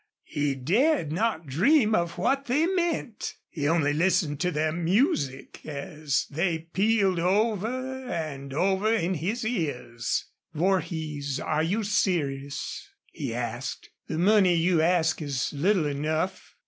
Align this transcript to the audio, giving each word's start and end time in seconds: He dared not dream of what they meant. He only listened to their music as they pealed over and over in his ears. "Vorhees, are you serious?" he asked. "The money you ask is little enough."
He 0.25 0.55
dared 0.55 1.11
not 1.11 1.45
dream 1.45 1.93
of 1.93 2.17
what 2.17 2.45
they 2.47 2.65
meant. 2.65 3.35
He 3.51 3.67
only 3.67 3.93
listened 3.93 4.39
to 4.39 4.49
their 4.49 4.71
music 4.71 5.63
as 5.63 6.25
they 6.31 6.57
pealed 6.73 7.19
over 7.19 8.05
and 8.09 8.51
over 8.51 8.91
in 8.91 9.13
his 9.13 9.45
ears. 9.45 10.25
"Vorhees, 10.55 11.39
are 11.39 11.61
you 11.61 11.83
serious?" 11.83 12.89
he 13.11 13.31
asked. 13.35 13.91
"The 14.07 14.17
money 14.17 14.55
you 14.55 14.81
ask 14.81 15.21
is 15.21 15.53
little 15.53 15.85
enough." 15.85 16.55